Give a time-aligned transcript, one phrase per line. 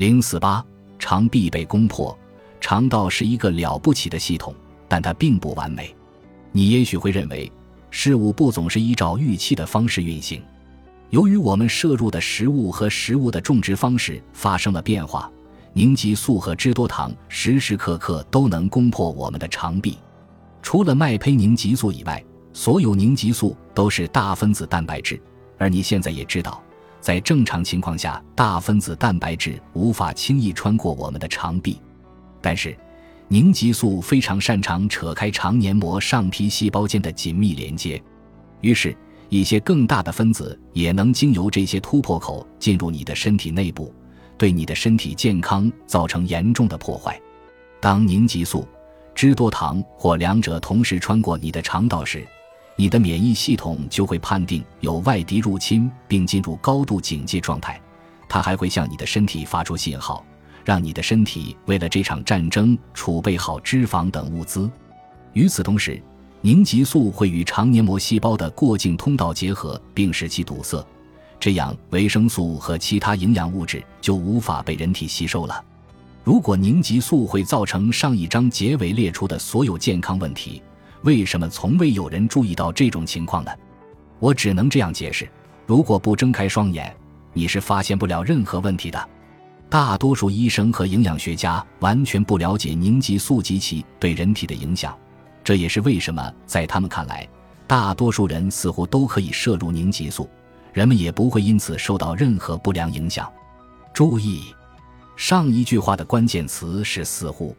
[0.00, 0.64] 零四八，
[0.98, 2.18] 肠壁被攻破。
[2.58, 4.54] 肠道是一个了不起的系统，
[4.88, 5.94] 但它并不完美。
[6.52, 7.52] 你也许会认为，
[7.90, 10.42] 事物不总是依照预期的方式运行。
[11.10, 15.30] 由于我们摄入的食物和食物的种植方式发生了变化，
[15.74, 19.98] 凝集素和脂多糖时时刻刻都能攻破我们的肠壁。
[20.62, 22.24] 除了麦胚凝集素以外，
[22.54, 25.20] 所有凝集素都是大分子蛋白质。
[25.58, 26.62] 而你现在也知道，
[27.00, 31.80] 在正常情况下，大分子蛋白质无法轻易穿过我们的肠壁。
[32.40, 32.76] 但是，
[33.28, 38.02] 凝集素非常擅长扯开肠黏膜上皮细胞间的紧密连接，
[38.60, 38.96] 于是，
[39.28, 43.94] 一些更大的分子也能经由这些突破口进入你的身体内部，
[44.36, 47.20] 对你的身体健康造成严重的破坏。
[47.80, 48.66] 当凝集素、
[49.14, 52.26] 脂多糖或两者同时穿过你的肠道时，
[52.80, 57.78] 你的免疫系统就会判定有外敌入侵，并进入高度警戒状态。
[58.26, 60.24] 它还会向你的身体发出信号。
[60.64, 64.70] 让你的身体为了这场战争储备好脂肪等物资。
[65.34, 66.02] 与此同时，
[66.40, 70.82] 凝集素会与肠黏膜细胞的过境通道结合，并使其堵塞，
[71.38, 75.62] 这样维生素和其他营养物质就无法被人体吸收了。
[76.24, 80.62] 如果凝集素会造成上一章结尾列出的所有健康问题，
[81.02, 83.50] 为什么从未有人注意到这种情况呢？
[84.18, 85.28] 我只能这样解释：
[85.66, 86.94] 如果不睁开双眼，
[87.32, 89.08] 你是发现不了任何问题的。
[89.68, 94.94] 大多数医生和营养学家完全不了解凝集素及其对人体的影响，
[95.44, 97.26] 这也是为什么在他们看来，
[97.66, 100.28] 大多数人似乎都可以摄入凝集素，
[100.72, 103.32] 人们也不会因此受到任何不良影响。
[103.94, 104.52] 注意，
[105.16, 107.56] 上一句话的关键词是“似乎”。